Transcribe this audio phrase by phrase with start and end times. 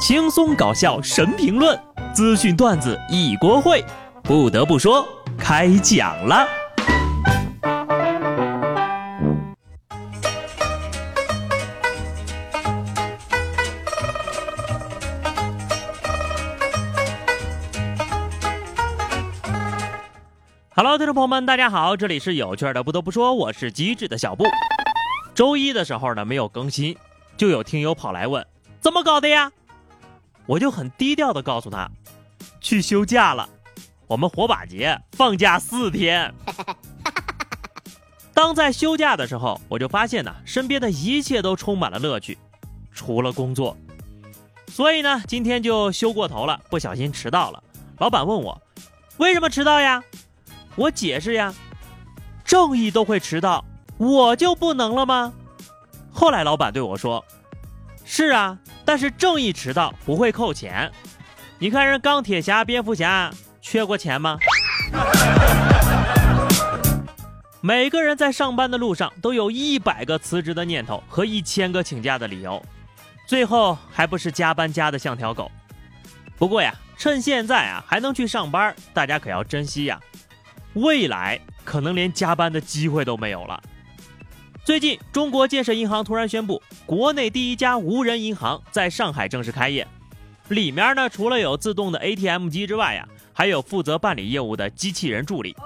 [0.00, 1.78] 轻松搞笑神评论，
[2.14, 3.84] 资讯段子一锅烩。
[4.22, 5.06] 不得不说，
[5.38, 6.48] 开讲了。
[20.74, 22.82] Hello，听众朋友们，大家好，这里是有趣的。
[22.82, 24.46] 不得不说，我是机智的小布。
[25.34, 26.96] 周一的时候呢，没有更新，
[27.36, 28.46] 就有听友跑来问，
[28.80, 29.52] 怎么搞的呀？
[30.50, 31.88] 我就很低调的告诉他，
[32.60, 33.48] 去休假了。
[34.08, 36.34] 我们火把节放假四天。
[38.34, 42.36] 当在休假的时候，我就发现呢，身边的一切都充满了乐趣，
[42.90, 43.76] 除了工作。
[44.66, 47.62] 所以呢，今天就休过头了，不小心迟到了。
[47.98, 48.60] 老板问我，
[49.18, 50.02] 为什么迟到呀？
[50.74, 51.54] 我解释呀，
[52.44, 53.64] 正义都会迟到，
[53.98, 55.32] 我就不能了吗？
[56.10, 57.24] 后来老板对我说
[58.04, 58.58] ：“是啊，
[58.90, 60.90] 但是正义迟到不会扣钱。
[61.60, 64.36] 你看人钢铁侠、蝙蝠侠缺过钱吗？”
[67.62, 72.60] 每个人在上班的路上都有一百个辞职的念头和一千个请假的理由，
[73.28, 75.48] 最后还不是加班加的像条狗。
[76.36, 80.00] 不过呀，趁现在啊还能去上班，大家可要珍惜呀。
[80.74, 83.62] 未来可能连加班的机会都没有了。
[84.70, 89.84] 最近，中国建设银行突然宣布，国内第一家无人银行在上海正式开业。
[90.46, 95.56] 里面呢，除了有自动的 ATM 机之外呀，还有负责办理业务的机器人助理。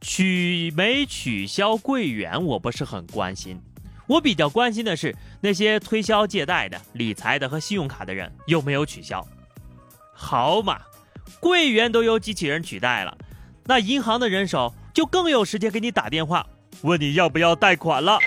[0.00, 3.60] 取没取消柜员，我不是很关心。
[4.06, 9.22] 我比较关心的是那些推销借贷的、理财的和信用卡的人有没有取消。
[10.14, 10.80] 好嘛，
[11.40, 13.14] 柜员都由机器人取代了。
[13.66, 16.46] 那银行的人手就更有时间给你打电话，
[16.82, 18.18] 问你要不要贷款了。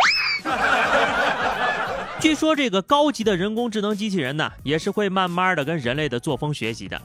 [2.20, 7.00] 据说这个高级的人工智能机器人呢，也是会慢慢的跟人类的作风学习的，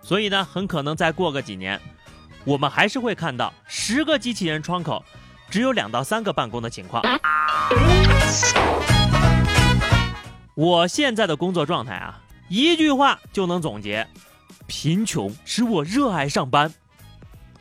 [0.00, 1.80] 所以呢，很可能再过个几年，
[2.44, 5.04] 我们还是会看到十个机器人窗口
[5.50, 7.02] 只有两到三个办公的情况。
[10.54, 14.06] 我现在的工作状态啊，一句话就能总结：
[14.68, 16.72] 贫穷使我热爱上班。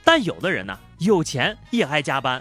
[0.04, 2.40] 但有的人呢，有钱也爱加班。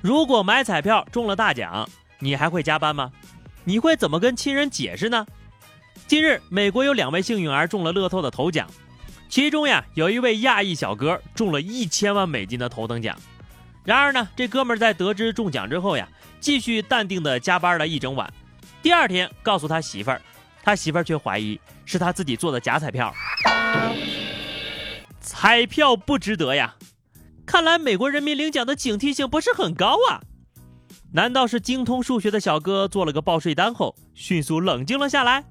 [0.00, 1.88] 如果买彩票中了大奖，
[2.18, 3.12] 你还会加班吗？
[3.64, 5.26] 你会怎么跟亲人解释呢？
[6.06, 8.66] 近日，美国有两位幸运儿中了乐透的头奖，
[9.28, 13.16] 其中呀，有一位亚裔小哥中了一千万美金的头等奖。
[13.84, 16.08] 然而呢，这哥们在得知中奖之后呀，
[16.40, 18.32] 继续淡定的加班了一整晚。
[18.82, 20.22] 第二天告诉他媳妇儿，
[20.62, 23.14] 他媳妇儿却怀疑是他自己做的假彩票。
[25.20, 26.74] 彩票不值得呀！
[27.50, 30.22] 看来美国人民领奖的警惕性不是很高啊！
[31.12, 35.46] 难道是精通数学的小哥做了个报税单后，迅速冷静了下来？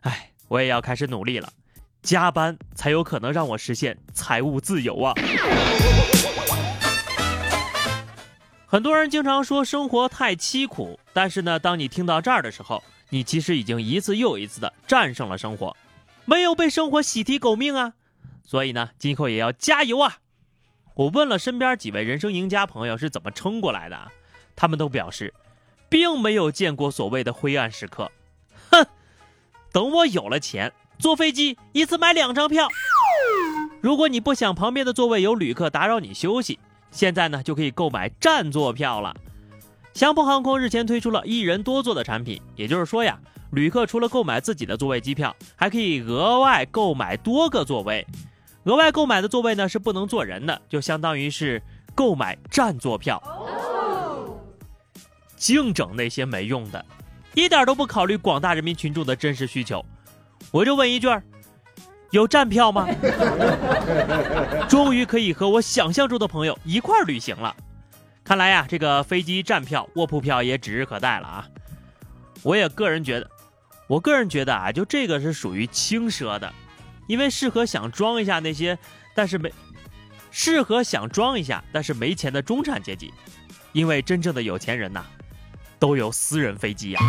[0.00, 1.52] 哎，我也要开始努力了，
[2.02, 5.12] 加班才有可能让我实现财务自由啊！
[8.64, 15.76] 很多人经常说生活太凄苦，但是呢，当你听到这儿的时候，你其实已经一次又一次的战胜了生活，
[16.24, 17.92] 没有被生活喜提狗命啊！
[18.42, 20.16] 所以呢，今后也要加油啊！
[21.00, 24.12] 我问了身边几位人生赢家朋友是怎么撑过来的，
[24.54, 25.32] 他们都表示，
[25.88, 28.12] 并没有见过所谓的灰暗时刻。
[28.70, 28.84] 哼，
[29.72, 32.68] 等我有了钱，坐飞机一次买两张票。
[33.80, 36.58] 如果你不想旁边的座位有旅客打扰你休息，
[36.90, 39.16] 现在呢就可以购买占座票了。
[39.94, 43.18] 祥鹏航空日前推出了一人多座的产品，也就是说呀，
[43.52, 48.06] 旅客除了购买自己的座位机票，还可以额外购买多个座位。
[48.64, 51.62] 额外购买的座位呢是不能坐人的，就相当于是
[51.94, 53.22] 购买占座票，
[55.36, 56.84] 净整那些没用的，
[57.34, 59.84] 一点都不考虑广大人民群众的真实需求。
[60.50, 61.22] 我就问一句儿，
[62.10, 62.86] 有站票吗？
[64.68, 67.54] 终于可以和我想象中的朋友一块儿旅行了。
[68.22, 71.48] 看来呀，这个飞机站票、卧铺票也指日可待了啊！
[72.42, 73.28] 我也个人觉得，
[73.86, 76.52] 我个人觉得啊，就这个是属于轻奢的。
[77.10, 78.78] 因为适合想装一下那些，
[79.16, 79.52] 但是没
[80.30, 83.12] 适合想装一下但是没钱的中产阶级，
[83.72, 85.04] 因为真正的有钱人呐，
[85.80, 87.00] 都有私人飞机呀。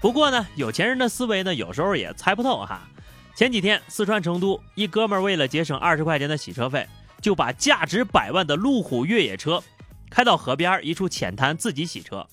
[0.00, 2.88] 不过呢，有钱人的思维呢，有时候也猜不透哈。
[3.34, 6.86] 前几天四川成都一哥们为了节省二十块钱的洗车费，
[7.20, 9.60] 就把价值百万的路虎越野车
[10.08, 12.28] 开到河边一处浅滩自己洗车，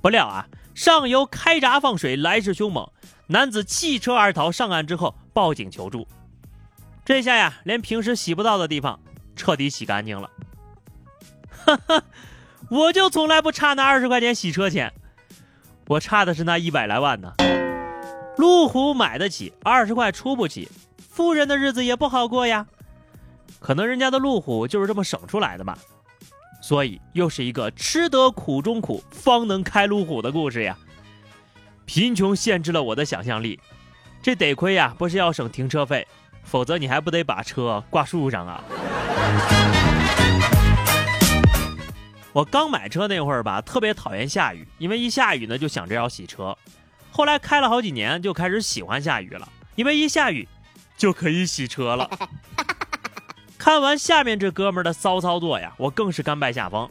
[0.00, 2.90] 不料啊，上游开闸放水来势凶猛。
[3.30, 6.08] 男子弃车而逃，上岸之后报警求助。
[7.04, 8.98] 这下呀，连平时洗不到的地方
[9.36, 10.30] 彻底洗干净了。
[11.50, 12.02] 哈哈，
[12.70, 14.90] 我就从来不差那二十块钱洗车钱。
[15.88, 17.34] 我差的是那一百来万呢。
[18.38, 20.66] 路虎买得起，二十块出不起，
[20.96, 22.66] 富人的日子也不好过呀。
[23.58, 25.78] 可能人家的路虎就是这么省出来的吧。
[26.62, 30.78] 所以又是一个吃得苦中苦，方能开路虎的故事呀。
[31.88, 33.58] 贫穷限制了我的想象力，
[34.22, 36.06] 这得亏呀，不是要省停车费，
[36.44, 38.62] 否则你还不得把车挂树上啊。
[42.34, 46.54] 我刚买车那会儿吧，特别讨厌下雨，因为一下雨呢就想着要洗车。
[47.10, 50.46] 后来开了好几年，就开始喜欢下雨了，因为一下雨
[50.98, 52.10] 就可以洗车了。
[53.56, 56.86] 看完下面这哥们儿的骚操作呀，我更是甘拜下风。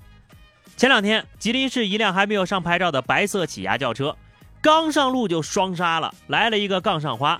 [0.76, 4.18] 前两天，吉林市一辆还没有上牌照的白色起亚轿车，
[4.62, 7.40] 刚上路就双杀了，来了一个杠上花。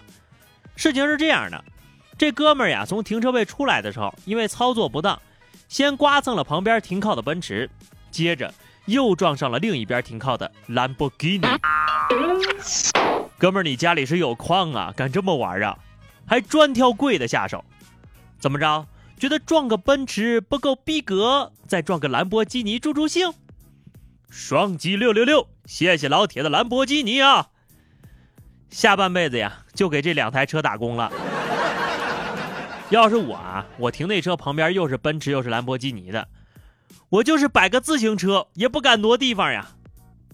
[0.76, 1.64] 事情是这样的，
[2.18, 5.20] 这哥们儿呀，从停车位出来的时候，因为操作不当，
[5.68, 7.70] 先刮蹭了旁边停靠的奔驰，
[8.12, 8.54] 接着
[8.86, 11.48] 又撞上了另一边停靠的兰博基尼。
[13.38, 15.78] 哥们儿，你家里是有矿啊，敢这么玩啊？
[16.26, 17.64] 还专挑贵的下手，
[18.40, 18.86] 怎么着？
[19.20, 23.34] 觉得撞个奔驰不够逼格，再撞个兰博基尼助助兴。
[24.30, 27.50] 双击六六六，谢谢老铁的兰博基尼啊！
[28.70, 31.12] 下半辈子呀，就给这两台车打工了。
[32.90, 36.28] 要是我啊，我停那车旁边又是奔驰又是兰博基尼的，
[37.10, 39.72] 我就是摆个自行车也不敢挪地方呀。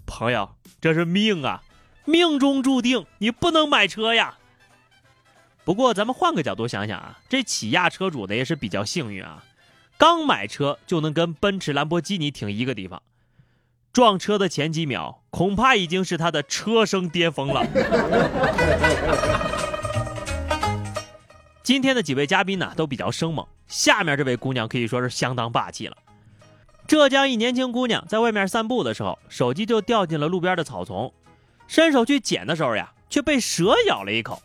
[0.05, 1.63] 朋友，这是命啊，
[2.05, 4.37] 命中注定你不能买车呀。
[5.63, 9.43] 不过，咱们换个角度想想啊，这起亚车主呢也是比较幸运啊，
[9.97, 13.01] 刚买车就能跟奔驰、兰博基尼停一个地方。
[13.93, 17.63] 撞车的前几秒，恐怕已经是他的车生巅峰了。
[21.61, 25.95] 今天的几位嘉宾呢都比较生猛，下面这位姑娘可以说是相当霸气了。
[26.87, 31.13] 浙江一年轻姑娘在外面散步的时候，手机就掉进了路边的草丛，
[31.67, 34.41] 伸手去捡的时候呀，却被蛇咬了一口。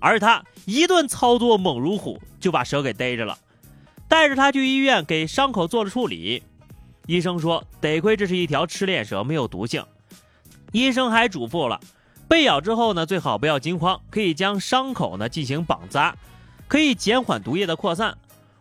[0.00, 3.38] 而他一顿操作猛如虎，就把蛇给逮着了，
[4.08, 6.42] 带着她去医院给伤口做了处理。
[7.06, 9.84] 医生说，得亏这是一条赤链蛇，没有毒性。
[10.70, 11.80] 医生还嘱咐了，
[12.28, 16.16] 被咬之后呢，最好不要惊慌，可以将伤口呢进行绑扎，
[16.68, 18.16] 可以减缓毒液的扩散。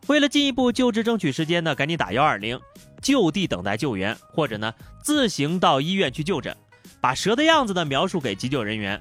[0.08, 2.60] 为了进一步救治争取时间呢，赶紧打幺二零，
[3.02, 4.74] 就地等待救援，或者呢
[5.04, 6.58] 自行到医院去就诊，
[7.00, 9.00] 把蛇的样子呢描述给急救人员。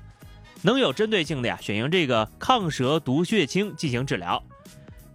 [0.62, 4.42] 能有针对性的呀，选用这个抗蛇毒血清进行治疗，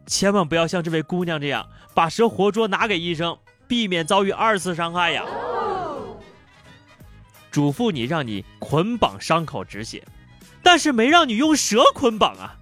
[0.07, 3.37] 千万不要像这位姑娘这样把蛇活捉拿给医生，
[3.67, 5.23] 避免遭遇二次伤害呀。
[7.51, 10.03] 嘱咐你让你捆绑伤口止血，
[10.61, 12.55] 但是没让你用蛇捆绑啊。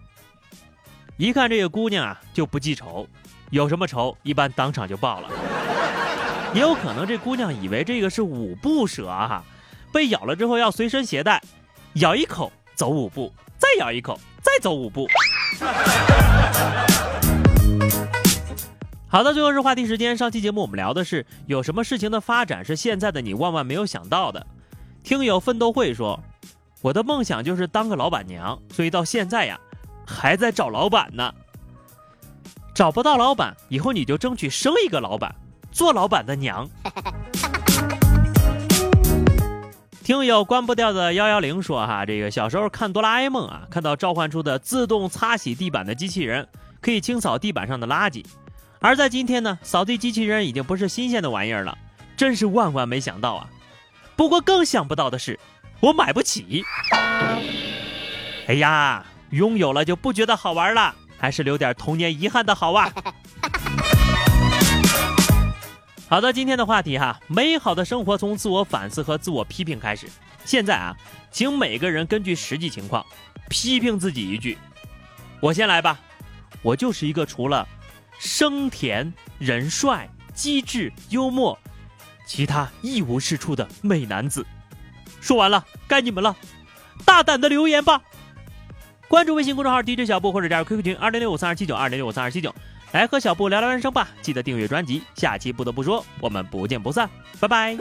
[1.17, 3.07] 一看这个姑娘啊就不记仇，
[3.49, 5.29] 有什么仇一般当场就报了。
[6.53, 9.43] 也有可能这姑娘以为这个是五步蛇啊，
[9.91, 11.41] 被咬了之后要随身携带，
[11.93, 12.51] 咬一口。
[12.75, 15.07] 走五步，再咬一口，再走五步。
[19.13, 20.17] 好的，最后是话题时间。
[20.17, 24.43] 上期节目我们聊的是有什么事情的发展是现在的你万万没有想到的。
[25.03, 26.19] 听友奋斗会说，
[26.81, 29.59] 我的梦想就是当个老板娘，所以到现在呀
[30.03, 31.31] 还在找老板呢。
[32.73, 35.35] 找不到老板，以后你就争取生一个老板，
[35.71, 36.67] 做老板的娘。
[40.03, 46.47] 听友关不掉的幺幺零说哈，这个小时候看哆啦 A 梦啊，看到召唤出的自动擦洗地板的机器人，
[46.81, 48.25] 可以清扫地板上的垃圾。
[48.85, 51.77] 而在今天呢，扫地机器人已经不是新鲜的玩意儿了，
[52.17, 53.49] 真是万万没想到啊！
[54.17, 55.39] 不过更想不到的是，
[55.79, 56.65] 我买不起。
[58.45, 62.91] 哎呀，拥有了就不觉得好玩了，还是留点童年遗憾的好啊！
[66.09, 70.09] 好的，今天的话题哈，美好的生活从自我反思和自我批评开始。
[70.43, 70.93] 现在啊，
[71.31, 73.05] 请每个人根据实际情况
[73.49, 74.57] 批评自己一句。
[75.39, 75.97] 我先来吧，
[76.61, 77.65] 我就是一个除了
[78.19, 81.57] 生甜、人帅、机智、幽默，
[82.25, 84.45] 其他一无是处的美男子。
[85.21, 86.35] 说完了，该你们了，
[87.05, 88.01] 大胆的留言吧。
[89.07, 92.53] 关注微信公众号 DJ 小布或者加入 QQ 群二零六五三二七九二零六五三二七九。
[92.91, 95.01] 来和小布聊聊人生吧，记得订阅专辑。
[95.15, 97.77] 下期不得不说，我们不见不散，拜拜。